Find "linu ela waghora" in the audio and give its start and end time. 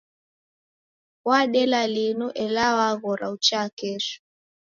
1.93-3.25